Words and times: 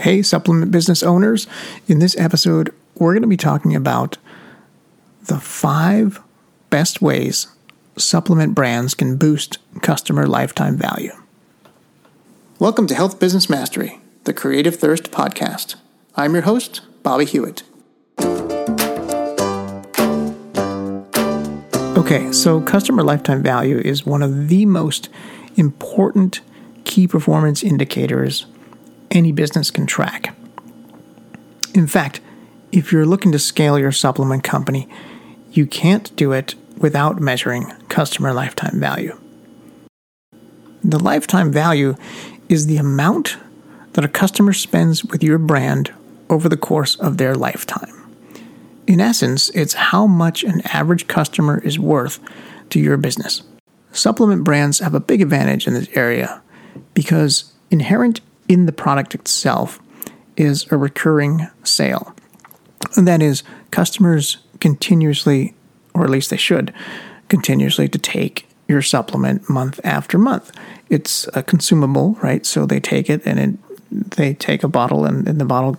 Hey, 0.00 0.22
supplement 0.22 0.70
business 0.70 1.02
owners. 1.02 1.46
In 1.86 1.98
this 1.98 2.16
episode, 2.16 2.74
we're 2.94 3.12
going 3.12 3.20
to 3.20 3.28
be 3.28 3.36
talking 3.36 3.76
about 3.76 4.16
the 5.26 5.38
five 5.38 6.22
best 6.70 7.02
ways 7.02 7.48
supplement 7.98 8.54
brands 8.54 8.94
can 8.94 9.18
boost 9.18 9.58
customer 9.82 10.26
lifetime 10.26 10.78
value. 10.78 11.12
Welcome 12.58 12.86
to 12.86 12.94
Health 12.94 13.20
Business 13.20 13.50
Mastery, 13.50 14.00
the 14.24 14.32
Creative 14.32 14.74
Thirst 14.74 15.10
podcast. 15.10 15.74
I'm 16.16 16.32
your 16.32 16.44
host, 16.44 16.80
Bobby 17.02 17.26
Hewitt. 17.26 17.62
Okay, 21.98 22.32
so 22.32 22.62
customer 22.62 23.02
lifetime 23.02 23.42
value 23.42 23.76
is 23.76 24.06
one 24.06 24.22
of 24.22 24.48
the 24.48 24.64
most 24.64 25.10
important 25.56 26.40
key 26.84 27.06
performance 27.06 27.62
indicators 27.62 28.46
any 29.10 29.32
business 29.32 29.70
can 29.70 29.86
track. 29.86 30.36
In 31.74 31.86
fact, 31.86 32.20
if 32.72 32.92
you're 32.92 33.06
looking 33.06 33.32
to 33.32 33.38
scale 33.38 33.78
your 33.78 33.92
supplement 33.92 34.44
company, 34.44 34.88
you 35.52 35.66
can't 35.66 36.14
do 36.16 36.32
it 36.32 36.54
without 36.78 37.20
measuring 37.20 37.66
customer 37.88 38.32
lifetime 38.32 38.80
value. 38.80 39.18
The 40.82 40.98
lifetime 40.98 41.52
value 41.52 41.96
is 42.48 42.66
the 42.66 42.78
amount 42.78 43.36
that 43.92 44.04
a 44.04 44.08
customer 44.08 44.52
spends 44.52 45.04
with 45.04 45.22
your 45.22 45.38
brand 45.38 45.92
over 46.28 46.48
the 46.48 46.56
course 46.56 46.96
of 46.96 47.18
their 47.18 47.34
lifetime. 47.34 47.96
In 48.86 49.00
essence, 49.00 49.50
it's 49.50 49.74
how 49.74 50.06
much 50.06 50.42
an 50.42 50.62
average 50.66 51.06
customer 51.06 51.58
is 51.58 51.78
worth 51.78 52.18
to 52.70 52.80
your 52.80 52.96
business. 52.96 53.42
Supplement 53.92 54.44
brands 54.44 54.78
have 54.78 54.94
a 54.94 55.00
big 55.00 55.20
advantage 55.20 55.66
in 55.66 55.74
this 55.74 55.88
area 55.94 56.40
because 56.94 57.52
inherent 57.70 58.20
in 58.50 58.66
the 58.66 58.72
product 58.72 59.14
itself 59.14 59.78
is 60.36 60.66
a 60.72 60.76
recurring 60.76 61.46
sale. 61.62 62.16
And 62.96 63.06
that 63.06 63.22
is, 63.22 63.44
customers 63.70 64.38
continuously, 64.58 65.54
or 65.94 66.02
at 66.02 66.10
least 66.10 66.30
they 66.30 66.36
should, 66.36 66.74
continuously 67.28 67.88
to 67.88 67.98
take 67.98 68.48
your 68.66 68.82
supplement 68.82 69.48
month 69.48 69.78
after 69.84 70.18
month. 70.18 70.50
It's 70.88 71.28
a 71.32 71.44
consumable, 71.44 72.18
right? 72.22 72.44
So 72.44 72.66
they 72.66 72.80
take 72.80 73.08
it 73.08 73.24
and 73.24 73.38
it, 73.38 74.10
they 74.16 74.34
take 74.34 74.64
a 74.64 74.68
bottle 74.68 75.04
and, 75.04 75.28
and 75.28 75.40
the 75.40 75.44
bottle 75.44 75.76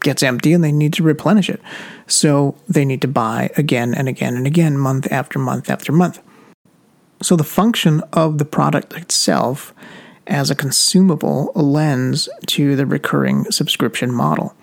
gets 0.00 0.24
empty 0.24 0.52
and 0.52 0.64
they 0.64 0.72
need 0.72 0.94
to 0.94 1.04
replenish 1.04 1.48
it. 1.48 1.60
So 2.08 2.56
they 2.68 2.84
need 2.84 3.02
to 3.02 3.08
buy 3.08 3.50
again 3.56 3.94
and 3.94 4.08
again 4.08 4.34
and 4.34 4.48
again, 4.48 4.76
month 4.78 5.10
after 5.12 5.38
month 5.38 5.70
after 5.70 5.92
month. 5.92 6.20
So 7.22 7.36
the 7.36 7.44
function 7.44 8.02
of 8.12 8.38
the 8.38 8.44
product 8.44 8.94
itself 8.94 9.72
as 10.26 10.50
a 10.50 10.54
consumable 10.54 11.52
lens 11.54 12.28
to 12.46 12.76
the 12.76 12.86
recurring 12.86 13.50
subscription 13.50 14.12
model. 14.12 14.54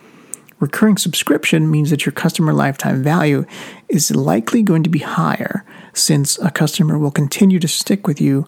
Recurring 0.59 0.98
subscription 0.98 1.72
means 1.72 1.90
that 1.90 2.06
your 2.06 2.14
customer 2.14 2.54
lifetime 2.54 3.04
value 3.04 3.45
is 3.89 4.12
likely 4.12 4.62
going 4.62 4.84
to 4.84 4.89
be 4.89 5.00
higher 5.00 5.66
since 5.94 6.38
a 6.39 6.52
customer 6.52 7.00
will 7.00 7.12
continue 7.12 7.59
to 7.59 7.67
stick 7.67 8.06
with 8.06 8.22
you 8.22 8.48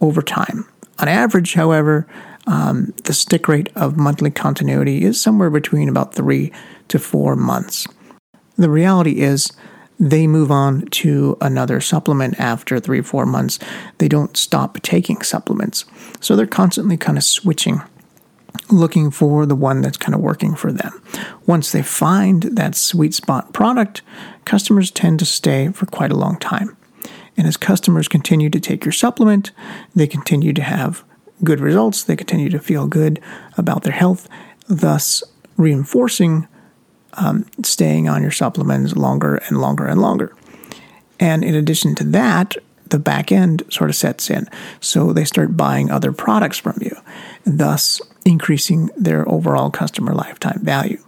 over 0.00 0.20
time. 0.20 0.66
On 0.98 1.08
average, 1.08 1.54
however, 1.54 2.06
um, 2.46 2.92
the 3.04 3.14
stick 3.14 3.48
rate 3.48 3.70
of 3.74 3.96
monthly 3.96 4.30
continuity 4.30 5.02
is 5.04 5.20
somewhere 5.20 5.50
between 5.50 5.88
about 5.88 6.14
three 6.14 6.52
to 6.88 6.98
four 6.98 7.34
months. 7.34 7.86
The 8.56 8.70
reality 8.70 9.20
is, 9.20 9.50
they 9.98 10.26
move 10.26 10.50
on 10.50 10.86
to 10.86 11.36
another 11.40 11.80
supplement 11.80 12.38
after 12.40 12.80
three, 12.80 13.00
four 13.00 13.26
months. 13.26 13.58
They 13.98 14.08
don't 14.08 14.36
stop 14.36 14.80
taking 14.82 15.22
supplements. 15.22 15.84
So 16.20 16.34
they're 16.34 16.46
constantly 16.46 16.96
kind 16.96 17.16
of 17.16 17.24
switching, 17.24 17.80
looking 18.70 19.10
for 19.10 19.46
the 19.46 19.54
one 19.54 19.80
that's 19.80 19.96
kind 19.96 20.14
of 20.14 20.20
working 20.20 20.54
for 20.56 20.72
them. 20.72 21.00
Once 21.46 21.70
they 21.70 21.82
find 21.82 22.42
that 22.42 22.74
sweet 22.74 23.14
spot 23.14 23.52
product, 23.52 24.02
customers 24.44 24.90
tend 24.90 25.20
to 25.20 25.26
stay 25.26 25.68
for 25.68 25.86
quite 25.86 26.10
a 26.10 26.16
long 26.16 26.38
time. 26.38 26.76
And 27.36 27.46
as 27.46 27.56
customers 27.56 28.08
continue 28.08 28.50
to 28.50 28.60
take 28.60 28.84
your 28.84 28.92
supplement, 28.92 29.52
they 29.94 30.06
continue 30.06 30.52
to 30.52 30.62
have 30.62 31.04
good 31.42 31.60
results, 31.60 32.04
they 32.04 32.16
continue 32.16 32.48
to 32.50 32.58
feel 32.58 32.86
good 32.86 33.20
about 33.56 33.82
their 33.82 33.92
health, 33.92 34.28
thus 34.68 35.22
reinforcing 35.56 36.48
um, 37.16 37.46
staying 37.62 38.08
on 38.08 38.22
your 38.22 38.30
supplements 38.30 38.96
longer 38.96 39.36
and 39.48 39.60
longer 39.60 39.86
and 39.86 40.00
longer. 40.00 40.34
And 41.20 41.44
in 41.44 41.54
addition 41.54 41.94
to 41.96 42.04
that, 42.04 42.56
the 42.90 42.98
back 42.98 43.32
end 43.32 43.62
sort 43.70 43.90
of 43.90 43.96
sets 43.96 44.30
in. 44.30 44.48
So 44.80 45.12
they 45.12 45.24
start 45.24 45.56
buying 45.56 45.90
other 45.90 46.12
products 46.12 46.58
from 46.58 46.78
you, 46.80 46.96
thus 47.44 48.00
increasing 48.24 48.90
their 48.96 49.28
overall 49.28 49.70
customer 49.70 50.14
lifetime 50.14 50.60
value. 50.62 51.02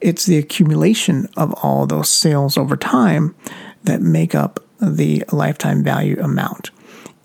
It's 0.00 0.26
the 0.26 0.38
accumulation 0.38 1.28
of 1.36 1.52
all 1.62 1.86
those 1.86 2.10
sales 2.10 2.58
over 2.58 2.76
time 2.76 3.34
that 3.84 4.02
make 4.02 4.34
up 4.34 4.60
the 4.80 5.24
lifetime 5.32 5.82
value 5.82 6.20
amount. 6.20 6.70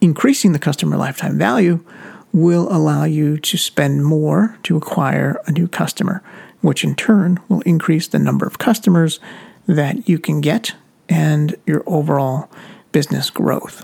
Increasing 0.02 0.54
the 0.54 0.60
customer 0.60 0.96
lifetime 0.96 1.38
value 1.38 1.84
will 2.32 2.72
allow 2.72 3.04
you 3.04 3.38
to 3.38 3.58
spend 3.58 4.06
more 4.06 4.58
to 4.64 4.78
acquire 4.78 5.42
a 5.46 5.52
new 5.52 5.68
customer 5.68 6.24
which 6.62 6.84
in 6.84 6.96
turn 6.96 7.40
will 7.48 7.62
increase 7.62 8.08
the 8.08 8.20
number 8.20 8.46
of 8.46 8.58
customers 8.58 9.20
that 9.68 10.10
you 10.10 10.20
can 10.20 10.42
get 10.42 10.76
and 11.08 11.56
your 11.66 11.84
overall 11.86 12.50
business 12.92 13.30
growth. 13.30 13.84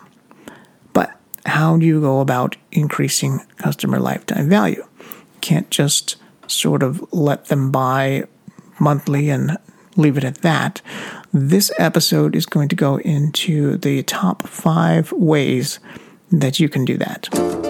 But 0.94 1.18
how 1.46 1.78
do 1.78 1.86
you 1.86 2.02
go 2.02 2.20
about 2.20 2.56
increasing 2.72 3.40
customer 3.58 4.00
lifetime 4.00 4.50
value? 4.50 4.86
Can't 5.42 5.70
just 5.70 6.16
sort 6.48 6.84
of 6.84 7.04
let 7.12 7.46
them 7.46 7.72
buy 7.72 8.26
monthly 8.80 9.30
and 9.30 9.58
leave 9.96 10.18
it 10.18 10.24
at 10.24 10.42
that. 10.42 10.82
This 11.34 11.72
episode 11.78 12.36
is 12.36 12.46
going 12.46 12.70
to 12.70 12.76
go 12.76 12.98
into 12.98 13.78
the 13.78 14.04
top 14.04 14.48
five 14.48 15.12
ways 15.12 15.80
that 16.32 16.60
you 16.60 16.70
can 16.70 16.86
do 16.86 16.98
that. 16.98 17.65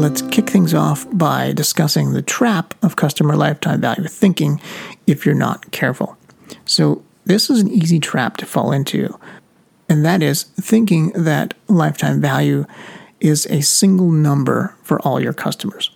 Let's 0.00 0.22
kick 0.22 0.48
things 0.48 0.72
off 0.72 1.06
by 1.12 1.52
discussing 1.52 2.12
the 2.12 2.22
trap 2.22 2.74
of 2.82 2.96
customer 2.96 3.36
lifetime 3.36 3.82
value 3.82 4.08
thinking 4.08 4.58
if 5.06 5.26
you're 5.26 5.34
not 5.34 5.70
careful. 5.72 6.16
So, 6.64 7.04
this 7.26 7.50
is 7.50 7.60
an 7.60 7.68
easy 7.68 8.00
trap 8.00 8.38
to 8.38 8.46
fall 8.46 8.72
into, 8.72 9.18
and 9.90 10.04
that 10.04 10.22
is 10.22 10.44
thinking 10.44 11.10
that 11.10 11.52
lifetime 11.68 12.20
value 12.20 12.64
is 13.20 13.46
a 13.50 13.60
single 13.60 14.10
number 14.10 14.74
for 14.82 14.98
all 15.02 15.20
your 15.20 15.34
customers. 15.34 15.90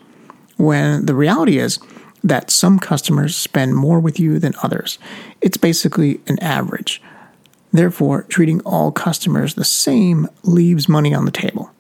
When 0.59 1.07
the 1.07 1.15
reality 1.15 1.59
is 1.59 1.79
that 2.23 2.51
some 2.51 2.79
customers 2.79 3.35
spend 3.35 3.75
more 3.75 3.99
with 3.99 4.21
you 4.21 4.39
than 4.39 4.55
others, 4.63 4.99
it's 5.41 5.57
basically 5.57 6.21
an 6.27 6.39
average. 6.41 7.03
Therefore, 7.73 8.25
treating 8.25 8.61
all 8.61 8.93
customers 8.93 9.55
the 9.55 9.65
same 9.65 10.29
leaves 10.43 10.89
money 10.89 11.15
on 11.15 11.25
the 11.25 11.31
table. 11.31 11.74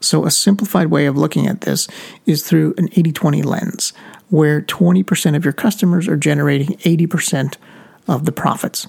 So, 0.00 0.24
a 0.24 0.30
simplified 0.30 0.88
way 0.88 1.06
of 1.06 1.16
looking 1.16 1.46
at 1.46 1.62
this 1.62 1.88
is 2.26 2.46
through 2.46 2.74
an 2.78 2.88
80 2.92 3.12
20 3.12 3.42
lens, 3.42 3.92
where 4.30 4.60
20% 4.60 5.36
of 5.36 5.44
your 5.44 5.52
customers 5.52 6.06
are 6.08 6.16
generating 6.16 6.76
80% 6.78 7.56
of 8.06 8.24
the 8.24 8.32
profits. 8.32 8.86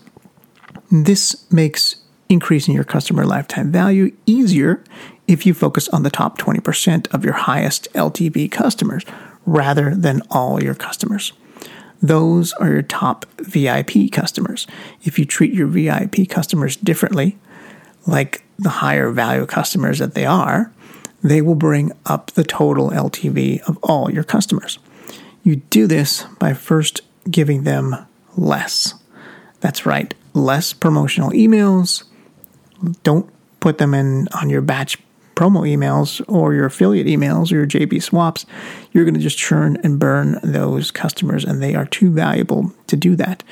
This 0.92 1.52
makes 1.52 1.96
increasing 2.30 2.76
your 2.76 2.84
customer 2.84 3.26
lifetime 3.26 3.72
value 3.72 4.16
easier 4.26 4.84
if 5.28 5.46
you 5.46 5.54
focus 5.54 5.88
on 5.90 6.04
the 6.04 6.10
top 6.10 6.38
20% 6.38 7.08
of 7.14 7.24
your 7.24 7.34
highest 7.34 7.88
LTV 7.94 8.52
customers 8.52 9.04
rather 9.46 9.96
than 9.96 10.22
all 10.30 10.64
your 10.64 10.76
customers. 10.76 11.34
Those 12.02 12.54
are 12.54 12.70
your 12.70 12.82
top 12.82 13.26
VIP 13.40 14.12
customers. 14.12 14.68
If 15.04 15.20
you 15.20 15.26
treat 15.26 15.54
your 15.54 15.68
VIP 15.68 16.30
customers 16.30 16.78
differently, 16.78 17.38
like 18.08 18.44
the 18.58 18.70
higher 18.70 19.12
value 19.12 19.46
customers 19.46 20.00
that 20.00 20.14
they 20.14 20.26
are, 20.26 20.72
they 21.22 21.42
will 21.42 21.56
bring 21.56 21.92
up 22.06 22.32
the 22.32 22.44
total 22.44 22.90
LTV 22.90 23.62
of 23.62 23.78
all 23.84 24.12
your 24.12 24.24
customers. 24.24 24.80
You 25.44 25.58
do 25.58 25.88
this 25.88 26.24
by 26.40 26.54
first 26.54 27.02
giving 27.30 27.64
them 27.64 27.96
less. 28.38 28.94
That's 29.60 29.86
right, 29.86 30.14
less 30.34 30.74
promotional 30.74 31.32
emails. 31.32 32.04
Don't 33.04 33.30
put 33.60 33.78
them 33.78 33.94
in 33.94 34.28
on 34.34 34.50
your 34.50 34.62
batch 34.62 34.98
promo 35.36 35.62
emails 35.62 36.22
or 36.28 36.54
your 36.54 36.66
affiliate 36.66 37.08
emails 37.08 37.52
or 37.52 37.56
your 37.56 37.66
JV 37.66 38.04
swaps. 38.04 38.46
You're 38.92 39.06
going 39.06 39.14
to 39.14 39.20
just 39.22 39.38
churn 39.38 39.78
and 39.84 39.98
burn 39.98 40.38
those 40.44 40.92
customers, 40.92 41.46
and 41.46 41.64
they 41.64 41.76
are 41.76 41.86
too 41.86 42.12
valuable 42.12 42.74
to 42.88 42.98
do 42.98 43.16
that. 43.16 43.44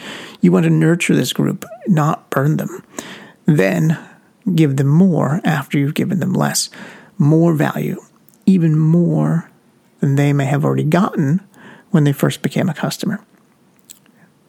You 0.41 0.51
want 0.51 0.65
to 0.65 0.69
nurture 0.69 1.15
this 1.15 1.31
group, 1.31 1.65
not 1.87 2.29
burn 2.29 2.57
them. 2.57 2.83
Then 3.45 3.97
give 4.53 4.75
them 4.75 4.87
more 4.87 5.39
after 5.45 5.77
you've 5.77 5.93
given 5.93 6.19
them 6.19 6.33
less 6.33 6.69
more 7.17 7.53
value, 7.53 8.01
even 8.45 8.77
more 8.77 9.49
than 9.99 10.15
they 10.15 10.33
may 10.33 10.45
have 10.45 10.63
already 10.63 10.83
gotten 10.83 11.41
when 11.91 12.03
they 12.03 12.13
first 12.13 12.41
became 12.41 12.69
a 12.69 12.73
customer. 12.73 13.23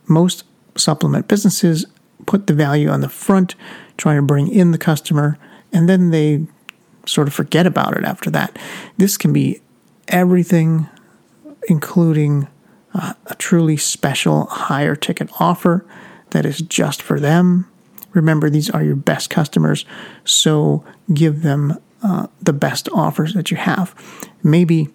Most 0.06 0.44
supplement 0.76 1.28
businesses 1.28 1.86
put 2.26 2.46
the 2.46 2.54
value 2.54 2.88
on 2.88 3.00
the 3.00 3.08
front, 3.08 3.54
trying 3.96 4.16
to 4.16 4.22
bring 4.22 4.48
in 4.48 4.70
the 4.70 4.78
customer, 4.78 5.38
and 5.72 5.88
then 5.88 6.10
they 6.10 6.46
sort 7.06 7.28
of 7.28 7.34
forget 7.34 7.66
about 7.66 7.96
it 7.96 8.04
after 8.04 8.30
that. 8.30 8.58
This 8.96 9.16
can 9.16 9.32
be 9.32 9.60
everything, 10.08 10.88
including 11.68 12.48
uh, 12.94 13.14
a 13.26 13.34
truly 13.36 13.76
special 13.76 14.46
higher 14.46 14.94
ticket 14.94 15.30
offer 15.40 15.86
that 16.30 16.44
is 16.44 16.58
just 16.58 17.00
for 17.02 17.18
them. 17.18 17.70
Remember, 18.12 18.50
these 18.50 18.70
are 18.70 18.82
your 18.82 18.96
best 18.96 19.30
customers, 19.30 19.84
so 20.24 20.84
give 21.12 21.42
them 21.42 21.78
uh, 22.02 22.26
the 22.40 22.52
best 22.52 22.88
offers 22.92 23.34
that 23.34 23.50
you 23.50 23.56
have. 23.56 23.94
Maybe 24.42 24.88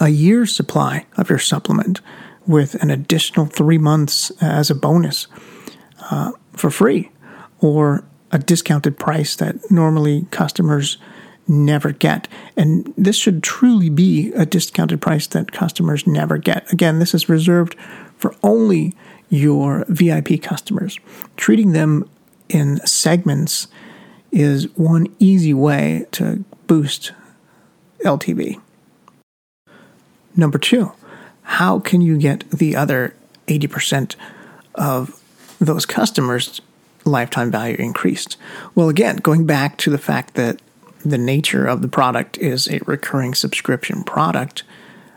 a 0.00 0.08
year's 0.08 0.54
supply 0.54 1.06
of 1.16 1.30
your 1.30 1.38
supplement 1.38 2.00
with 2.46 2.74
an 2.82 2.90
additional 2.90 3.46
three 3.46 3.78
months 3.78 4.32
as 4.40 4.70
a 4.70 4.74
bonus 4.74 5.26
uh, 6.10 6.32
for 6.52 6.70
free, 6.70 7.10
or 7.60 8.04
a 8.32 8.38
discounted 8.38 8.98
price 8.98 9.36
that 9.36 9.70
normally 9.70 10.26
customers 10.30 10.98
never 11.46 11.92
get. 11.92 12.28
And 12.56 12.92
this 12.96 13.16
should 13.16 13.42
truly 13.42 13.88
be 13.88 14.32
a 14.32 14.44
discounted 14.44 15.00
price 15.00 15.26
that 15.28 15.52
customers 15.52 16.06
never 16.06 16.38
get. 16.38 16.70
Again, 16.72 16.98
this 16.98 17.14
is 17.14 17.28
reserved 17.28 17.74
for 18.16 18.34
only 18.42 18.94
your 19.30 19.84
VIP 19.88 20.42
customers. 20.42 20.98
Treating 21.36 21.72
them 21.72 22.08
in 22.48 22.78
segments 22.86 23.68
is 24.30 24.68
one 24.76 25.14
easy 25.18 25.54
way 25.54 26.06
to 26.12 26.44
boost 26.66 27.12
LTV. 28.04 28.60
Number 30.36 30.58
two, 30.58 30.92
how 31.42 31.80
can 31.80 32.00
you 32.00 32.18
get 32.18 32.48
the 32.50 32.76
other 32.76 33.14
80% 33.46 34.14
of 34.74 35.20
those 35.58 35.86
customers' 35.86 36.60
lifetime 37.04 37.50
value 37.50 37.76
increased? 37.78 38.36
Well, 38.74 38.88
again, 38.88 39.16
going 39.16 39.46
back 39.46 39.78
to 39.78 39.90
the 39.90 39.98
fact 39.98 40.34
that 40.34 40.60
the 41.04 41.18
nature 41.18 41.66
of 41.66 41.82
the 41.82 41.88
product 41.88 42.38
is 42.38 42.68
a 42.68 42.80
recurring 42.86 43.34
subscription 43.34 44.04
product, 44.04 44.62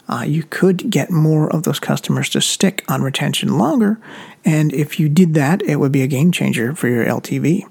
uh, 0.10 0.24
you 0.24 0.44
could 0.44 0.90
get 0.90 1.10
more 1.10 1.54
of 1.54 1.64
those 1.64 1.80
customers 1.80 2.30
to 2.30 2.42
stick 2.42 2.84
on 2.88 3.02
retention 3.02 3.57
longer. 3.57 4.00
And 4.44 4.74
if 4.74 5.00
you 5.00 5.07
did 5.07 5.34
that, 5.36 5.62
it 5.64 5.78
would 5.78 5.92
be 5.92 6.02
a 6.02 6.07
game 6.07 6.31
changer 6.31 6.75
for 6.75 6.88
your 6.88 7.06
LTV. 7.06 7.70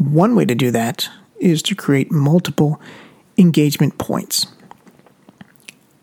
One 0.00 0.34
way 0.34 0.46
to 0.46 0.54
do 0.54 0.70
that 0.70 1.10
is 1.38 1.60
to 1.64 1.74
create 1.74 2.10
multiple 2.10 2.80
engagement 3.36 3.98
points. 3.98 4.46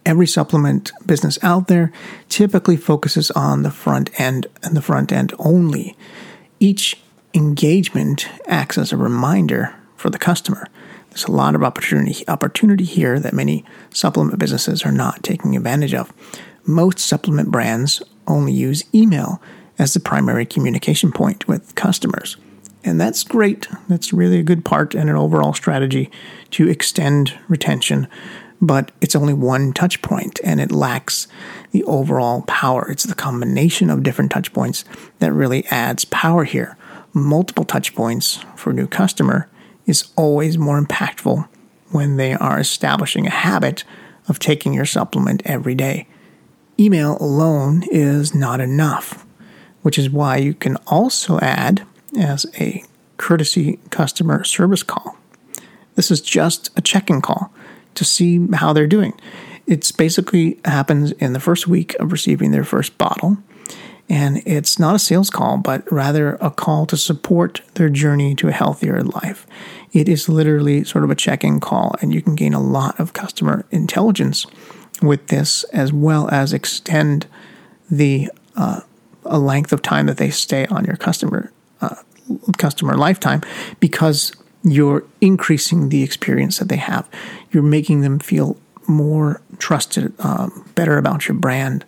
Every 0.05 0.27
supplement 0.27 0.91
business 1.03 1.39
out 1.41 1.67
there 1.67 1.91
typically 2.29 2.77
focuses 2.77 3.31
on 3.31 3.63
the 3.63 3.71
front 3.71 4.11
end 4.19 4.45
and 4.61 4.77
the 4.77 4.83
front 4.83 5.11
end 5.11 5.33
only. 5.39 5.97
Each 6.59 7.01
engagement 7.33 8.29
acts 8.45 8.77
as 8.77 8.93
a 8.93 8.97
reminder 8.97 9.73
for 9.95 10.11
the 10.11 10.19
customer. 10.19 10.67
There's 11.09 11.25
a 11.25 11.31
lot 11.31 11.55
of 11.55 11.63
opportunity 11.63 12.23
opportunity 12.27 12.83
here 12.83 13.19
that 13.19 13.33
many 13.33 13.65
supplement 13.89 14.37
businesses 14.37 14.85
are 14.85 14.91
not 14.91 15.23
taking 15.23 15.55
advantage 15.55 15.95
of. 15.95 16.13
Most 16.67 16.99
supplement 16.99 17.49
brands 17.49 18.03
only 18.27 18.53
use 18.53 18.83
email 18.93 19.41
as 19.79 19.95
the 19.95 19.99
primary 19.99 20.45
communication 20.45 21.11
point 21.11 21.47
with 21.47 21.73
customers. 21.73 22.37
And 22.87 23.01
that's 23.01 23.25
great. 23.25 23.67
That's 23.89 24.13
really 24.13 24.39
a 24.39 24.43
good 24.43 24.63
part 24.63 24.95
and 24.95 25.09
an 25.09 25.17
overall 25.17 25.53
strategy 25.53 26.09
to 26.51 26.69
extend 26.69 27.37
retention, 27.49 28.07
but 28.61 28.93
it's 29.01 29.15
only 29.15 29.33
one 29.33 29.73
touch 29.73 30.01
point 30.01 30.39
and 30.41 30.61
it 30.61 30.71
lacks 30.71 31.27
the 31.71 31.83
overall 31.83 32.43
power. 32.43 32.89
It's 32.89 33.03
the 33.03 33.13
combination 33.13 33.89
of 33.89 34.03
different 34.03 34.31
touch 34.31 34.53
points 34.53 34.85
that 35.19 35.33
really 35.33 35.65
adds 35.65 36.05
power 36.05 36.45
here. 36.45 36.77
Multiple 37.11 37.65
touch 37.65 37.93
points 37.93 38.39
for 38.55 38.69
a 38.69 38.73
new 38.73 38.87
customer 38.87 39.49
is 39.85 40.09
always 40.15 40.57
more 40.57 40.81
impactful 40.81 41.45
when 41.91 42.15
they 42.15 42.35
are 42.35 42.57
establishing 42.57 43.27
a 43.27 43.31
habit 43.31 43.83
of 44.29 44.39
taking 44.39 44.73
your 44.73 44.85
supplement 44.85 45.41
every 45.43 45.75
day. 45.75 46.07
Email 46.79 47.17
alone 47.19 47.83
is 47.91 48.33
not 48.33 48.61
enough, 48.61 49.25
which 49.81 49.99
is 49.99 50.09
why 50.09 50.37
you 50.37 50.53
can 50.53 50.77
also 50.87 51.37
add 51.39 51.85
as 52.19 52.45
a 52.59 52.83
courtesy 53.17 53.79
customer 53.89 54.43
service 54.43 54.83
call. 54.83 55.17
This 55.95 56.11
is 56.11 56.21
just 56.21 56.69
a 56.77 56.81
check 56.81 57.09
in 57.09 57.21
call 57.21 57.51
to 57.95 58.05
see 58.05 58.45
how 58.53 58.73
they're 58.73 58.87
doing. 58.87 59.13
It's 59.65 59.91
basically 59.91 60.59
happens 60.63 61.11
in 61.13 61.33
the 61.33 61.39
first 61.39 61.67
week 61.67 61.95
of 61.95 62.11
receiving 62.11 62.51
their 62.51 62.63
first 62.63 62.97
bottle. 62.97 63.37
And 64.09 64.41
it's 64.45 64.79
not 64.79 64.95
a 64.95 64.99
sales 64.99 65.29
call, 65.29 65.57
but 65.57 65.91
rather 65.91 66.35
a 66.35 66.49
call 66.49 66.85
to 66.85 66.95
support 66.95 67.61
their 67.73 67.89
journey 67.89 68.35
to 68.35 68.47
a 68.47 68.53
healthier 68.53 69.03
life. 69.03 69.45
It 69.91 70.07
is 70.07 70.29
literally 70.29 70.85
sort 70.85 71.03
of 71.03 71.09
a 71.09 71.15
check 71.15 71.43
in 71.43 71.59
call, 71.59 71.95
and 72.01 72.13
you 72.13 72.21
can 72.21 72.35
gain 72.35 72.53
a 72.53 72.61
lot 72.61 72.97
of 72.99 73.11
customer 73.11 73.65
intelligence 73.71 74.45
with 75.01 75.27
this, 75.27 75.63
as 75.65 75.91
well 75.91 76.29
as 76.29 76.53
extend 76.53 77.27
the 77.91 78.29
uh, 78.55 78.81
a 79.25 79.39
length 79.39 79.73
of 79.73 79.81
time 79.81 80.05
that 80.05 80.17
they 80.17 80.29
stay 80.29 80.65
on 80.67 80.85
your 80.85 80.95
customer 80.95 81.51
uh, 81.81 81.95
customer 82.57 82.95
lifetime 82.95 83.41
because 83.79 84.31
you're 84.63 85.03
increasing 85.21 85.89
the 85.89 86.03
experience 86.03 86.59
that 86.59 86.69
they 86.69 86.77
have. 86.77 87.07
You're 87.51 87.63
making 87.63 88.01
them 88.01 88.19
feel 88.19 88.57
more 88.87 89.41
trusted, 89.59 90.13
um, 90.19 90.69
better 90.75 90.97
about 90.97 91.27
your 91.27 91.35
brand. 91.35 91.85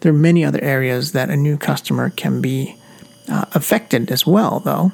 There 0.00 0.12
are 0.12 0.16
many 0.16 0.44
other 0.44 0.62
areas 0.62 1.12
that 1.12 1.30
a 1.30 1.36
new 1.36 1.56
customer 1.56 2.10
can 2.10 2.40
be 2.40 2.76
uh, 3.28 3.46
affected 3.52 4.10
as 4.10 4.26
well, 4.26 4.60
though, 4.60 4.92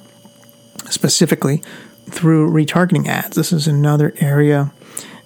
specifically 0.90 1.62
through 2.10 2.50
retargeting 2.50 3.06
ads. 3.06 3.36
This 3.36 3.52
is 3.52 3.66
another 3.66 4.14
area 4.18 4.72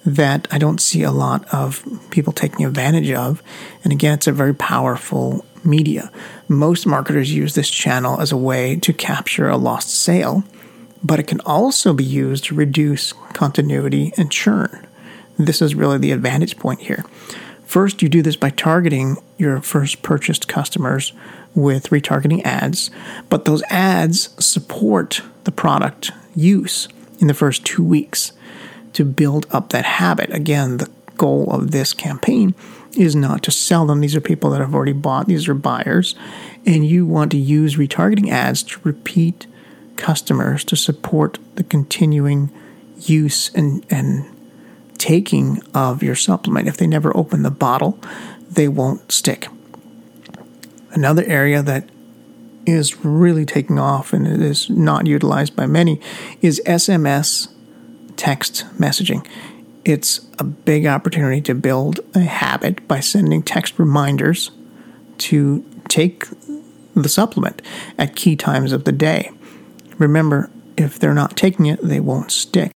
that 0.05 0.47
I 0.51 0.57
don't 0.57 0.81
see 0.81 1.03
a 1.03 1.11
lot 1.11 1.45
of 1.53 1.83
people 2.09 2.33
taking 2.33 2.65
advantage 2.65 3.11
of. 3.11 3.41
And 3.83 3.93
again, 3.93 4.15
it's 4.15 4.27
a 4.27 4.33
very 4.33 4.53
powerful 4.53 5.45
media. 5.63 6.11
Most 6.53 6.85
marketers 6.85 7.33
use 7.33 7.55
this 7.55 7.69
channel 7.69 8.21
as 8.21 8.31
a 8.31 8.37
way 8.37 8.75
to 8.77 8.93
capture 8.93 9.49
a 9.49 9.57
lost 9.57 9.89
sale, 9.89 10.43
but 11.03 11.19
it 11.19 11.25
can 11.25 11.39
also 11.41 11.93
be 11.93 12.03
used 12.03 12.45
to 12.45 12.55
reduce 12.55 13.11
continuity 13.33 14.13
and 14.17 14.31
churn. 14.31 14.85
This 15.37 15.63
is 15.63 15.73
really 15.73 15.97
the 15.97 16.11
advantage 16.11 16.59
point 16.59 16.81
here. 16.81 17.03
First, 17.65 18.03
you 18.03 18.07
do 18.07 18.21
this 18.21 18.35
by 18.35 18.51
targeting 18.51 19.17
your 19.39 19.61
first 19.61 20.03
purchased 20.03 20.47
customers 20.47 21.11
with 21.55 21.89
retargeting 21.89 22.43
ads, 22.45 22.91
but 23.29 23.45
those 23.45 23.63
ads 23.63 24.29
support 24.43 25.21
the 25.45 25.51
product 25.51 26.11
use 26.35 26.87
in 27.17 27.25
the 27.25 27.33
first 27.33 27.65
two 27.65 27.83
weeks 27.83 28.31
to 28.93 29.03
build 29.03 29.47
up 29.49 29.69
that 29.69 29.85
habit. 29.85 30.31
Again, 30.31 30.77
the 30.77 30.91
goal 31.17 31.49
of 31.51 31.71
this 31.71 31.93
campaign 31.93 32.53
is 32.97 33.15
not 33.15 33.43
to 33.43 33.51
sell 33.51 33.85
them. 33.85 34.01
These 34.01 34.15
are 34.15 34.21
people 34.21 34.49
that 34.51 34.61
have 34.61 34.75
already 34.75 34.93
bought, 34.93 35.27
these 35.27 35.47
are 35.47 35.53
buyers. 35.53 36.15
And 36.65 36.85
you 36.85 37.05
want 37.05 37.31
to 37.31 37.37
use 37.37 37.75
retargeting 37.75 38.29
ads 38.29 38.63
to 38.63 38.79
repeat 38.83 39.47
customers 39.95 40.63
to 40.65 40.75
support 40.75 41.39
the 41.55 41.63
continuing 41.63 42.51
use 42.97 43.53
and, 43.53 43.85
and 43.89 44.25
taking 44.97 45.61
of 45.73 46.01
your 46.01 46.15
supplement. 46.15 46.67
If 46.67 46.77
they 46.77 46.87
never 46.87 47.15
open 47.15 47.43
the 47.43 47.51
bottle, 47.51 47.99
they 48.49 48.67
won't 48.67 49.11
stick. 49.11 49.47
Another 50.91 51.23
area 51.25 51.61
that 51.63 51.89
is 52.65 53.03
really 53.03 53.45
taking 53.45 53.77
off 53.77 54.13
and 54.13 54.25
is 54.25 54.69
not 54.69 55.07
utilized 55.07 55.55
by 55.55 55.65
many 55.65 55.99
is 56.41 56.61
SMS 56.65 57.49
text 58.15 58.65
messaging. 58.77 59.27
It's 59.85 60.25
a 60.39 60.43
big 60.43 60.85
opportunity 60.85 61.41
to 61.41 61.53
build 61.53 61.99
a 62.15 62.21
habit 62.21 62.87
by 62.87 63.01
sending 63.01 63.43
text 63.43 63.77
reminders 63.77 64.51
to 65.19 65.65
take 65.89 66.25
the 66.95 67.09
supplement 67.09 67.61
at 67.97 68.15
key 68.15 68.35
times 68.35 68.71
of 68.71 68.85
the 68.85 68.91
day. 68.91 69.31
Remember, 69.97 70.49
if 70.77 70.97
they're 70.97 71.13
not 71.13 71.35
taking 71.35 71.65
it, 71.65 71.81
they 71.81 71.99
won't 71.99 72.31
stick. 72.31 72.71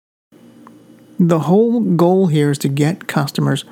The 1.19 1.39
whole 1.39 1.79
goal 1.79 2.27
here 2.27 2.51
is 2.51 2.57
to 2.59 2.67
get 2.67 3.07
customers 3.07 3.63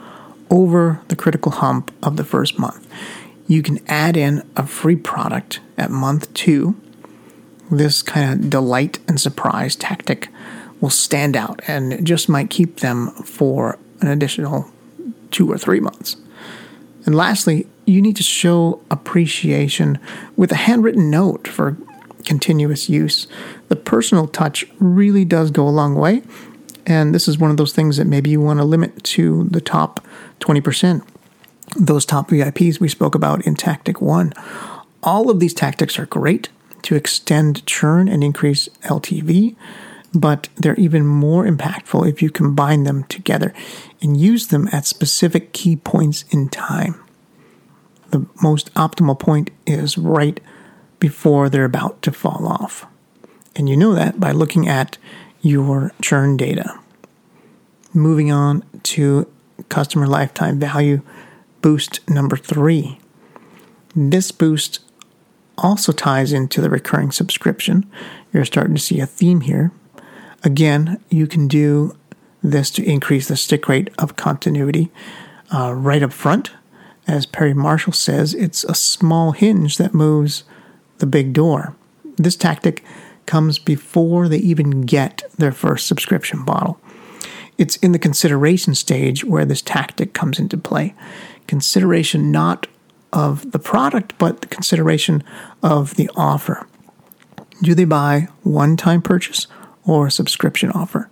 over 0.49 1.01
the 1.09 1.15
critical 1.15 1.51
hump 1.51 1.93
of 2.01 2.17
the 2.17 2.23
first 2.23 2.57
month. 2.57 2.87
You 3.47 3.61
can 3.61 3.79
add 3.87 4.15
in 4.17 4.47
a 4.55 4.65
free 4.65 4.95
product 4.95 5.59
at 5.77 5.91
month 5.91 6.33
two. 6.33 6.75
This 7.69 8.01
kind 8.01 8.45
of 8.45 8.49
delight 8.49 8.99
and 9.07 9.19
surprise 9.19 9.75
tactic 9.75 10.29
will 10.85 10.91
stand 10.91 11.35
out 11.35 11.59
and 11.67 12.05
just 12.05 12.29
might 12.29 12.51
keep 12.51 12.81
them 12.81 13.09
for 13.23 13.79
an 14.01 14.07
additional 14.07 14.69
two 15.31 15.51
or 15.51 15.57
three 15.57 15.79
months. 15.79 16.15
And 17.07 17.15
lastly, 17.15 17.65
you 17.87 18.03
need 18.03 18.15
to 18.17 18.21
show 18.21 18.83
appreciation 18.91 19.97
with 20.37 20.51
a 20.51 20.57
handwritten 20.57 21.09
note 21.09 21.47
for 21.47 21.75
continuous 22.23 22.87
use. 22.87 23.25
The 23.67 23.75
personal 23.75 24.27
touch 24.27 24.63
really 24.77 25.25
does 25.25 25.49
go 25.49 25.67
a 25.67 25.69
long 25.69 25.95
way, 25.95 26.21
and 26.85 27.15
this 27.15 27.27
is 27.27 27.39
one 27.39 27.49
of 27.49 27.57
those 27.57 27.73
things 27.73 27.97
that 27.97 28.05
maybe 28.05 28.29
you 28.29 28.39
want 28.39 28.59
to 28.59 28.63
limit 28.63 29.03
to 29.05 29.45
the 29.45 29.61
top 29.61 30.05
20%. 30.41 31.03
Those 31.77 32.05
top 32.05 32.29
VIPs 32.29 32.79
we 32.79 32.89
spoke 32.89 33.15
about 33.15 33.47
in 33.47 33.55
Tactic 33.55 34.01
1. 34.01 34.33
All 35.01 35.31
of 35.31 35.39
these 35.39 35.55
tactics 35.55 35.97
are 35.97 36.05
great 36.05 36.49
to 36.83 36.93
extend 36.93 37.65
churn 37.65 38.07
and 38.07 38.23
increase 38.23 38.69
LTV. 38.83 39.55
But 40.15 40.47
they're 40.55 40.75
even 40.75 41.05
more 41.05 41.45
impactful 41.45 42.07
if 42.07 42.21
you 42.21 42.29
combine 42.29 42.83
them 42.83 43.03
together 43.03 43.53
and 44.01 44.17
use 44.17 44.47
them 44.47 44.69
at 44.71 44.85
specific 44.85 45.51
key 45.51 45.75
points 45.75 46.23
in 46.31 46.47
time. 46.47 46.95
The 48.11 48.25
most 48.41 48.73
optimal 48.75 49.19
point 49.19 49.51
is 49.67 49.97
right 49.97 50.39
before 50.99 51.49
they're 51.49 51.65
about 51.65 52.01
to 52.03 52.11
fall 52.11 52.47
off. 52.47 52.87
And 53.55 53.67
you 53.67 53.75
know 53.75 53.93
that 53.93 54.19
by 54.19 54.31
looking 54.31 54.67
at 54.67 54.97
your 55.41 55.91
churn 56.01 56.37
data. 56.37 56.79
Moving 57.93 58.31
on 58.31 58.63
to 58.83 59.27
customer 59.69 60.07
lifetime 60.07 60.59
value 60.59 61.01
boost 61.61 62.07
number 62.09 62.37
three. 62.37 62.99
This 63.95 64.31
boost 64.31 64.79
also 65.57 65.91
ties 65.91 66.33
into 66.33 66.61
the 66.61 66.69
recurring 66.69 67.11
subscription. 67.11 67.89
You're 68.33 68.45
starting 68.45 68.75
to 68.75 68.81
see 68.81 68.99
a 68.99 69.05
theme 69.05 69.41
here. 69.41 69.71
Again, 70.45 71.01
you 71.09 71.25
can 71.25 71.47
do 71.47 71.97
this 72.43 72.69
to 72.71 72.83
increase 72.83 73.27
the 73.27 73.35
stick 73.35 73.67
rate 73.67 73.89
of 73.97 74.15
continuity 74.15 74.91
uh, 75.51 75.73
right 75.73 76.03
up 76.03 76.13
front. 76.13 76.51
As 77.07 77.25
Perry 77.25 77.55
Marshall 77.55 77.93
says, 77.93 78.35
it's 78.35 78.63
a 78.63 78.75
small 78.75 79.31
hinge 79.31 79.77
that 79.77 79.95
moves 79.95 80.43
the 80.99 81.07
big 81.07 81.33
door. 81.33 81.75
This 82.17 82.35
tactic 82.35 82.83
comes 83.25 83.57
before 83.57 84.29
they 84.29 84.37
even 84.37 84.81
get 84.81 85.23
their 85.35 85.51
first 85.51 85.87
subscription 85.87 86.45
bottle. 86.45 86.79
It's 87.57 87.77
in 87.77 87.91
the 87.91 87.99
consideration 87.99 88.75
stage 88.75 89.25
where 89.25 89.45
this 89.45 89.63
tactic 89.63 90.13
comes 90.13 90.39
into 90.39 90.57
play. 90.57 90.93
Consideration 91.47 92.31
not 92.31 92.67
of 93.11 93.51
the 93.51 93.59
product, 93.59 94.15
but 94.19 94.41
the 94.41 94.47
consideration 94.47 95.23
of 95.63 95.95
the 95.95 96.09
offer. 96.15 96.67
Do 97.63 97.73
they 97.73 97.85
buy 97.85 98.27
one 98.43 98.77
time 98.77 99.01
purchase 99.01 99.47
or 99.85 100.09
subscription 100.09 100.71
offer? 100.71 101.09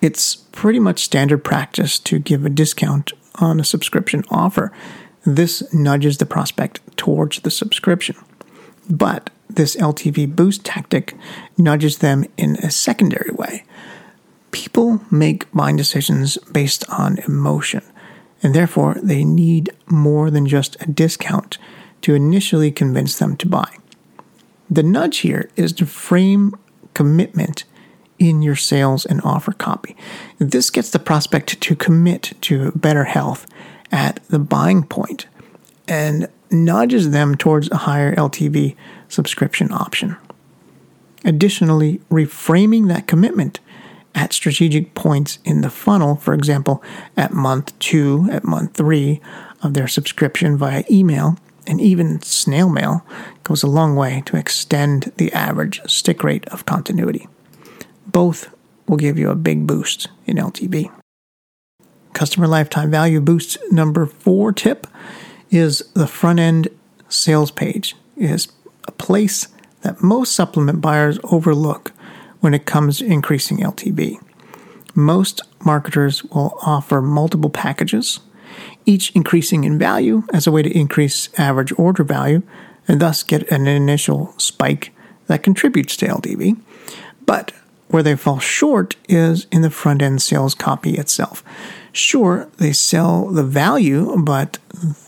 It's 0.00 0.34
pretty 0.34 0.78
much 0.78 1.04
standard 1.04 1.44
practice 1.44 1.98
to 2.00 2.18
give 2.18 2.44
a 2.44 2.50
discount 2.50 3.12
on 3.36 3.60
a 3.60 3.64
subscription 3.64 4.24
offer. 4.30 4.72
This 5.24 5.72
nudges 5.72 6.18
the 6.18 6.26
prospect 6.26 6.80
towards 6.96 7.40
the 7.40 7.50
subscription. 7.50 8.16
But 8.90 9.30
this 9.48 9.76
LTV 9.76 10.34
boost 10.34 10.64
tactic 10.64 11.14
nudges 11.56 11.98
them 11.98 12.24
in 12.36 12.56
a 12.56 12.70
secondary 12.70 13.30
way. 13.30 13.64
People 14.50 15.00
make 15.10 15.50
buying 15.52 15.76
decisions 15.76 16.36
based 16.50 16.88
on 16.90 17.18
emotion, 17.20 17.82
and 18.42 18.54
therefore 18.54 18.96
they 19.02 19.24
need 19.24 19.70
more 19.86 20.30
than 20.30 20.46
just 20.46 20.76
a 20.80 20.86
discount 20.86 21.58
to 22.02 22.14
initially 22.14 22.70
convince 22.70 23.18
them 23.18 23.36
to 23.36 23.46
buy. 23.46 23.76
The 24.68 24.82
nudge 24.82 25.18
here 25.18 25.50
is 25.56 25.72
to 25.74 25.86
frame 25.86 26.54
commitment 26.94 27.64
in 28.28 28.42
your 28.42 28.56
sales 28.56 29.04
and 29.04 29.20
offer 29.22 29.52
copy. 29.52 29.96
This 30.38 30.70
gets 30.70 30.90
the 30.90 30.98
prospect 30.98 31.60
to 31.60 31.76
commit 31.76 32.32
to 32.42 32.72
better 32.72 33.04
health 33.04 33.46
at 33.90 34.20
the 34.28 34.38
buying 34.38 34.84
point 34.84 35.26
and 35.88 36.28
nudges 36.50 37.10
them 37.10 37.34
towards 37.34 37.70
a 37.70 37.78
higher 37.78 38.14
LTV 38.14 38.76
subscription 39.08 39.72
option. 39.72 40.16
Additionally, 41.24 42.00
reframing 42.10 42.88
that 42.88 43.06
commitment 43.06 43.60
at 44.14 44.32
strategic 44.32 44.94
points 44.94 45.38
in 45.44 45.60
the 45.62 45.70
funnel, 45.70 46.16
for 46.16 46.34
example, 46.34 46.82
at 47.16 47.32
month 47.32 47.78
two, 47.78 48.28
at 48.30 48.44
month 48.44 48.74
three 48.74 49.20
of 49.62 49.74
their 49.74 49.88
subscription 49.88 50.56
via 50.56 50.84
email, 50.90 51.38
and 51.66 51.80
even 51.80 52.20
snail 52.22 52.68
mail, 52.68 53.06
goes 53.44 53.62
a 53.62 53.68
long 53.68 53.94
way 53.94 54.22
to 54.26 54.36
extend 54.36 55.12
the 55.16 55.32
average 55.32 55.80
stick 55.86 56.24
rate 56.24 56.46
of 56.48 56.66
continuity. 56.66 57.28
Both 58.12 58.54
will 58.86 58.98
give 58.98 59.18
you 59.18 59.30
a 59.30 59.34
big 59.34 59.66
boost 59.66 60.08
in 60.26 60.36
LTV. 60.36 60.92
Customer 62.12 62.46
lifetime 62.46 62.90
value 62.90 63.20
boost 63.20 63.58
number 63.70 64.06
four 64.06 64.52
tip 64.52 64.86
is 65.50 65.82
the 65.94 66.06
front 66.06 66.38
end 66.38 66.68
sales 67.08 67.50
page 67.50 67.96
is 68.16 68.48
a 68.86 68.92
place 68.92 69.48
that 69.82 70.02
most 70.02 70.32
supplement 70.32 70.80
buyers 70.80 71.18
overlook 71.24 71.92
when 72.40 72.54
it 72.54 72.66
comes 72.66 72.98
to 72.98 73.06
increasing 73.06 73.58
LTV. 73.58 74.18
Most 74.94 75.42
marketers 75.64 76.22
will 76.24 76.58
offer 76.62 77.00
multiple 77.00 77.50
packages, 77.50 78.20
each 78.84 79.10
increasing 79.12 79.64
in 79.64 79.78
value 79.78 80.24
as 80.32 80.46
a 80.46 80.52
way 80.52 80.62
to 80.62 80.78
increase 80.78 81.28
average 81.38 81.72
order 81.78 82.04
value 82.04 82.42
and 82.86 83.00
thus 83.00 83.22
get 83.22 83.50
an 83.50 83.66
initial 83.66 84.34
spike 84.38 84.92
that 85.28 85.42
contributes 85.42 85.96
to 85.96 86.06
LTV. 86.06 86.60
But 87.24 87.52
where 87.92 88.02
they 88.02 88.16
fall 88.16 88.38
short 88.38 88.96
is 89.08 89.46
in 89.52 89.62
the 89.62 89.70
front 89.70 90.02
end 90.02 90.20
sales 90.20 90.54
copy 90.54 90.96
itself. 90.96 91.44
Sure, 91.92 92.48
they 92.56 92.72
sell 92.72 93.26
the 93.26 93.44
value, 93.44 94.16
but 94.16 94.58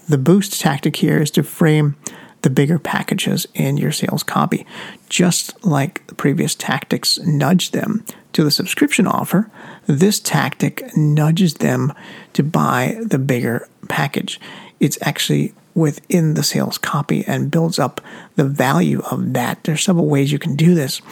the 0.09 0.19
boost 0.19 0.61
tactic 0.61 0.97
here 0.97 1.19
is 1.19 1.31
to 1.31 1.43
frame 1.43 1.97
the 2.43 2.51
bigger 2.51 2.79
packages 2.79 3.47
in 3.55 3.79
your 3.79 3.91
sales 3.91 4.23
copy. 4.23 4.67
Just 5.09 5.65
like 5.65 6.07
the 6.09 6.15
previous 6.15 6.55
tactics 6.55 7.19
nudge 7.21 7.71
them 7.71 8.05
to 8.35 8.45
the 8.45 8.51
subscription 8.51 9.07
offer, 9.07 9.51
this 9.87 10.21
tactic 10.21 10.95
nudges 10.95 11.55
them 11.55 11.95
to 12.35 12.43
buy 12.43 12.99
the 13.01 13.19
bigger 13.19 13.67
package. 13.89 14.39
It's 14.79 14.99
actually 15.01 15.55
within 15.75 16.35
the 16.35 16.43
sales 16.43 16.79
copy 16.79 17.25
and 17.27 17.51
builds 17.51 17.79
up 17.79 18.01
the 18.37 18.45
value 18.45 19.01
of 19.11 19.33
that. 19.33 19.63
There's 19.65 19.83
several 19.83 20.09
ways 20.09 20.31
you 20.31 20.39
can 20.39 20.55
do 20.55 20.75
this. 20.75 21.03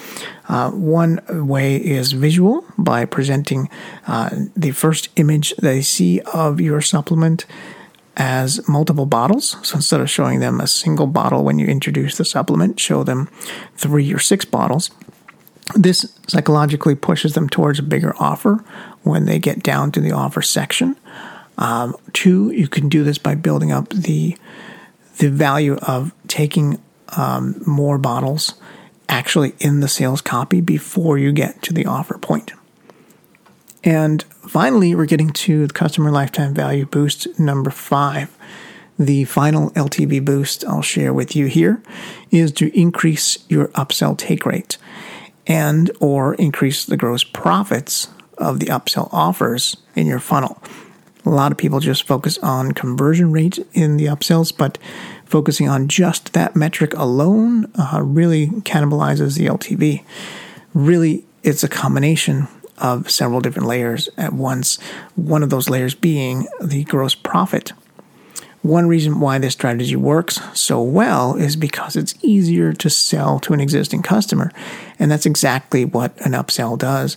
Uh, 0.49 0.71
one 0.71 1.21
way 1.29 1.77
is 1.77 2.13
visual 2.13 2.65
by 2.79 3.05
presenting 3.05 3.69
uh, 4.07 4.31
the 4.57 4.71
first 4.71 5.09
image 5.17 5.55
they 5.57 5.83
see 5.83 6.21
of 6.33 6.61
your 6.61 6.81
supplement 6.81 7.45
as 8.17 8.67
multiple 8.69 9.07
bottles. 9.07 9.57
So 9.63 9.77
instead 9.77 10.01
of 10.01 10.11
showing 10.11 10.41
them 10.41 10.61
a 10.61 10.67
single 10.67 11.07
bottle 11.07 11.45
when 11.45 11.59
you 11.59 11.67
introduce 11.67 12.17
the 12.17 12.25
supplement, 12.25 12.79
show 12.79 13.03
them 13.03 13.29
three 13.77 14.13
or 14.13 14.19
six 14.19 14.45
bottles. 14.45 14.91
This 15.75 16.13
psychologically 16.29 16.95
pushes 16.95 17.35
them 17.35 17.49
towards 17.49 17.79
a 17.79 17.85
bigger 17.85 18.15
offer 18.19 18.65
when 19.03 19.25
they 19.25 19.39
get 19.39 19.63
down 19.63 19.93
to 19.93 20.01
the 20.01 20.13
offer 20.13 20.43
section. 20.43 20.97
Um, 21.59 21.97
two, 22.13 22.51
you 22.51 22.69
can 22.69 22.89
do 22.89 23.05
this 23.05 23.19
by 23.19 23.35
building 23.35 23.73
up 23.73 23.89
the 23.91 24.37
the 25.19 25.29
value 25.29 25.77
of 25.77 26.13
taking 26.27 26.83
um, 27.17 27.63
more 27.67 27.99
bottles 27.99 28.55
actually 29.09 29.55
in 29.61 29.81
the 29.81 29.89
sales 29.89 30.23
copy 30.23 30.61
before 30.61 31.19
you 31.19 31.33
get 31.33 31.61
to 31.63 31.73
the 31.73 31.85
offer 31.85 32.17
point. 32.17 32.53
And 33.85 34.23
finally, 34.49 34.95
we're 34.95 35.07
getting 35.07 35.31
to 35.31 35.67
the 35.67 35.75
customer 35.75 36.11
lifetime 36.11 36.55
value 36.55 36.87
boost 36.87 37.39
number 37.39 37.71
five. 37.71 38.35
The 38.99 39.25
final 39.25 39.71
LTV 39.71 40.25
boost 40.25 40.65
I'll 40.65 40.83
share 40.83 41.13
with 41.13 41.35
you 41.35 41.47
here 41.47 41.83
is 42.31 42.53
to 42.53 42.79
increase 42.79 43.39
your 43.49 43.69
upsell 43.69 44.17
take 44.17 44.47
rate 44.47 44.79
and 45.47 45.91
or 46.01 46.35
increase 46.35 46.85
the 46.85 46.97
gross 46.97 47.25
profits 47.25 48.09
of 48.39 48.61
the 48.61 48.67
upsell 48.67 49.09
offers 49.13 49.77
in 49.95 50.07
your 50.07 50.21
funnel. 50.21 50.63
A 51.25 51.31
lot 51.31 51.53
of 51.53 51.59
people 51.59 51.79
just 51.79 52.07
focus 52.07 52.39
on 52.39 52.73
conversion 52.73 53.31
rate 53.31 53.65
in 53.73 53.97
the 53.97 54.07
upsells, 54.07 54.57
but 54.57 54.77
focusing 55.25 55.69
on 55.69 55.87
just 55.89 56.33
that 56.33 56.57
metric 56.57 56.95
alone 56.95 57.71
uh, 57.77 58.03
really 58.03 58.49
cannibalizes 58.49 59.39
the 59.39 59.47
LTV. 59.47 60.05
Really, 60.75 61.25
it's 61.43 61.63
a 61.63 61.69
combination 61.69 62.49
of 62.79 63.09
several 63.09 63.41
different 63.41 63.69
layers 63.69 64.09
at 64.19 64.33
once, 64.33 64.79
one 65.15 65.43
of 65.45 65.51
those 65.51 65.71
layers 65.71 65.95
being 65.95 66.49
the 66.61 66.83
gross 66.85 67.15
profit. 67.15 67.73
One 68.63 68.87
reason 68.89 69.21
why 69.21 69.39
this 69.39 69.55
strategy 69.55 69.97
works 69.97 70.41
so 70.59 70.83
well 70.83 71.37
is 71.37 71.57
because 71.57 71.97
it's 71.97 72.15
easier 72.23 72.73
to 72.73 72.91
sell 72.91 73.39
to 73.41 73.53
an 73.53 73.61
existing 73.61 74.03
customer, 74.03 74.53
and 74.99 75.11
that's 75.11 75.27
exactly 75.27 75.85
what 75.85 76.17
an 76.25 76.33
upsell 76.33 76.79
does. 76.79 77.17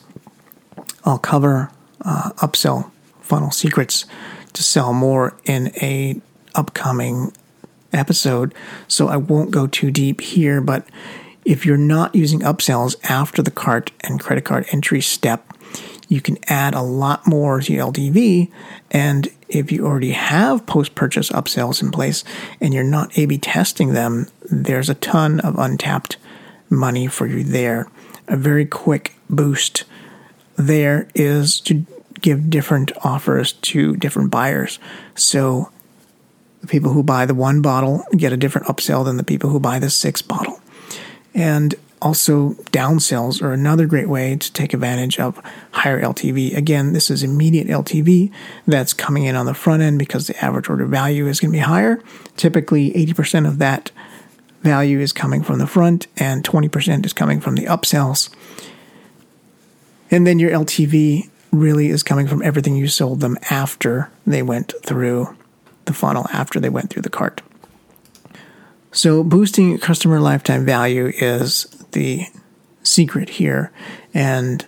I'll 1.03 1.19
cover 1.19 1.71
uh, 2.01 2.31
upsell 2.37 2.91
funnel 3.25 3.51
secrets 3.51 4.05
to 4.53 4.63
sell 4.63 4.93
more 4.93 5.35
in 5.45 5.71
a 5.81 6.21
upcoming 6.53 7.33
episode, 7.91 8.53
so 8.87 9.07
I 9.07 9.17
won't 9.17 9.51
go 9.51 9.67
too 9.67 9.91
deep 9.91 10.21
here, 10.21 10.61
but 10.61 10.87
if 11.43 11.65
you're 11.65 11.77
not 11.77 12.15
using 12.15 12.41
upsells 12.41 12.95
after 13.09 13.41
the 13.41 13.51
cart 13.51 13.91
and 14.01 14.19
credit 14.19 14.45
card 14.45 14.65
entry 14.71 15.01
step, 15.01 15.53
you 16.07 16.21
can 16.21 16.37
add 16.47 16.73
a 16.73 16.81
lot 16.81 17.27
more 17.27 17.61
to 17.61 17.73
your 17.73 17.91
LTV. 17.91 18.51
And 18.91 19.27
if 19.47 19.71
you 19.71 19.85
already 19.85 20.11
have 20.11 20.65
post 20.65 20.95
purchase 20.95 21.29
upsells 21.29 21.81
in 21.81 21.91
place 21.91 22.23
and 22.61 22.73
you're 22.73 22.83
not 22.83 23.17
A 23.17 23.25
B 23.25 23.37
testing 23.37 23.93
them, 23.93 24.27
there's 24.49 24.89
a 24.89 24.95
ton 24.95 25.39
of 25.39 25.57
untapped 25.57 26.17
money 26.69 27.07
for 27.07 27.27
you 27.27 27.43
there. 27.43 27.87
A 28.27 28.37
very 28.37 28.65
quick 28.65 29.15
boost 29.29 29.83
there 30.55 31.07
is 31.13 31.59
to 31.61 31.85
give 32.25 32.49
different 32.49 32.91
offers 33.03 33.53
to 33.53 33.95
different 33.97 34.31
buyers. 34.31 34.79
So 35.13 35.71
the 36.61 36.67
people 36.67 36.91
who 36.91 37.03
buy 37.03 37.27
the 37.27 37.35
one 37.35 37.61
bottle 37.61 38.03
get 38.17 38.33
a 38.33 38.37
different 38.37 38.65
upsell 38.65 39.05
than 39.05 39.17
the 39.17 39.23
people 39.23 39.51
who 39.51 39.59
buy 39.59 39.77
the 39.77 39.91
six 39.91 40.23
bottle. 40.23 40.59
And 41.35 41.75
also, 42.01 42.49
downsells 42.71 43.41
are 43.41 43.53
another 43.53 43.85
great 43.85 44.09
way 44.09 44.35
to 44.35 44.53
take 44.53 44.73
advantage 44.73 45.19
of 45.19 45.39
higher 45.71 46.01
LTV. 46.01 46.55
Again, 46.55 46.93
this 46.93 47.09
is 47.09 47.23
immediate 47.23 47.67
LTV 47.67 48.31
that's 48.65 48.93
coming 48.93 49.23
in 49.23 49.35
on 49.35 49.45
the 49.45 49.53
front 49.53 49.81
end 49.81 49.99
because 49.99 50.27
the 50.27 50.43
average 50.43 50.69
order 50.69 50.85
value 50.85 51.27
is 51.27 51.39
going 51.39 51.51
to 51.51 51.57
be 51.57 51.63
higher. 51.63 52.01
Typically, 52.37 52.91
80% 52.91 53.47
of 53.47 53.59
that 53.59 53.91
value 54.61 54.99
is 54.99 55.13
coming 55.13 55.43
from 55.43 55.59
the 55.59 55.67
front 55.67 56.07
and 56.17 56.43
20% 56.43 57.05
is 57.05 57.13
coming 57.13 57.39
from 57.39 57.55
the 57.55 57.65
upsells. 57.65 58.29
And 60.11 60.27
then 60.27 60.37
your 60.39 60.51
LTV 60.51 61.29
really 61.55 61.87
is 61.87 62.03
coming 62.03 62.27
from 62.27 62.41
everything 62.43 62.75
you 62.75 62.87
sold 62.87 63.21
them 63.21 63.37
after 63.49 64.09
they 64.25 64.41
went 64.41 64.73
through 64.83 65.35
the 65.85 65.93
funnel, 65.93 66.27
after 66.31 66.59
they 66.59 66.69
went 66.69 66.89
through 66.89 67.03
the 67.03 67.09
cart. 67.09 67.41
So, 68.91 69.23
boosting 69.23 69.77
customer 69.77 70.19
lifetime 70.19 70.65
value 70.65 71.11
is 71.15 71.65
the 71.91 72.27
secret 72.83 73.29
here. 73.29 73.71
And 74.13 74.65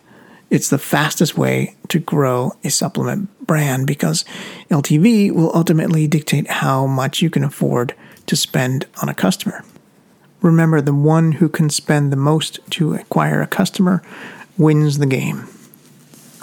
it's 0.49 0.69
the 0.69 0.77
fastest 0.77 1.37
way 1.37 1.75
to 1.89 1.99
grow 1.99 2.53
a 2.63 2.69
supplement 2.69 3.29
brand 3.45 3.87
because 3.87 4.25
LTV 4.69 5.31
will 5.31 5.55
ultimately 5.55 6.07
dictate 6.07 6.47
how 6.47 6.85
much 6.85 7.21
you 7.21 7.29
can 7.29 7.43
afford 7.43 7.93
to 8.25 8.35
spend 8.35 8.85
on 9.01 9.09
a 9.09 9.13
customer. 9.13 9.63
Remember, 10.41 10.81
the 10.81 10.93
one 10.93 11.33
who 11.33 11.49
can 11.49 11.69
spend 11.69 12.11
the 12.11 12.17
most 12.17 12.59
to 12.71 12.93
acquire 12.93 13.41
a 13.41 13.47
customer 13.47 14.01
wins 14.57 14.97
the 14.97 15.05
game. 15.05 15.47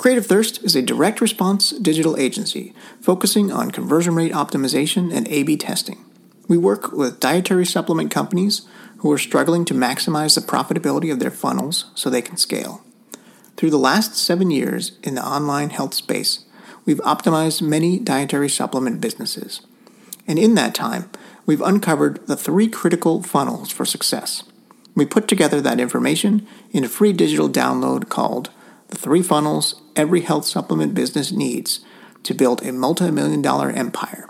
Creative 0.05 0.27
Thirst 0.27 0.63
is 0.63 0.77
a 0.77 0.83
direct 0.83 1.23
response 1.23 1.71
digital 1.71 2.19
agency 2.19 2.75
focusing 3.01 3.51
on 3.51 3.71
conversion 3.71 4.15
rate 4.15 4.33
optimization 4.33 5.11
and 5.11 5.27
A 5.29 5.45
B 5.45 5.57
testing. 5.57 6.05
We 6.47 6.59
work 6.59 6.93
with 6.93 7.21
dietary 7.21 7.65
supplement 7.65 8.11
companies 8.11 8.69
who 8.99 9.11
are 9.11 9.17
struggling 9.17 9.65
to 9.65 9.73
maximize 9.73 10.35
the 10.35 10.43
profitability 10.43 11.11
of 11.11 11.21
their 11.21 11.31
funnels 11.31 11.87
so 11.95 12.11
they 12.11 12.21
can 12.21 12.37
scale. 12.37 12.85
Through 13.57 13.71
the 13.71 13.79
last 13.79 14.15
seven 14.15 14.51
years 14.51 14.93
in 15.03 15.15
the 15.15 15.27
online 15.27 15.71
health 15.71 15.95
space, 15.95 16.45
we've 16.85 16.99
optimized 16.99 17.63
many 17.63 17.99
dietary 17.99 18.51
supplement 18.51 19.01
businesses. 19.01 19.63
And 20.29 20.39
in 20.39 20.55
that 20.57 20.75
time, 20.75 21.09
we've 21.47 21.63
uncovered 21.63 22.27
the 22.27 22.37
three 22.37 22.69
critical 22.69 23.23
funnels 23.23 23.71
for 23.71 23.87
success. 23.87 24.43
We 24.95 25.07
put 25.07 25.27
together 25.29 25.63
that 25.63 25.81
information 25.81 26.47
in 26.73 26.85
a 26.85 26.91
free 26.91 27.15
digital 27.15 27.49
download 27.49 28.11
called 28.11 28.51
The 28.89 28.97
Three 28.97 29.23
Funnels 29.23 29.81
Every 29.97 30.23
Health 30.23 30.45
Supplement 30.45 30.95
Business 30.95 31.33
Needs 31.33 31.81
to 32.23 32.35
Build 32.35 32.63
a 32.63 32.73
Multi 32.73 33.11
Million 33.11 33.43
Dollar 33.43 33.71
Empire. 33.71 34.29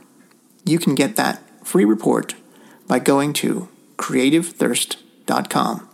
You 0.64 0.78
can 0.78 0.94
get 0.94 1.16
that 1.16 1.42
free 1.66 1.84
report 1.84 2.34
by 2.86 2.98
going 2.98 3.32
to 3.34 3.68
creativethirst.com. 3.96 5.88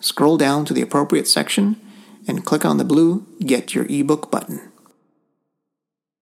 Scroll 0.00 0.36
down 0.36 0.64
to 0.64 0.74
the 0.74 0.82
appropriate 0.82 1.28
section 1.28 1.80
and 2.26 2.44
click 2.44 2.64
on 2.64 2.78
the 2.78 2.84
blue 2.84 3.26
Get 3.40 3.74
Your 3.74 3.86
ebook 3.86 4.30
button. 4.30 4.72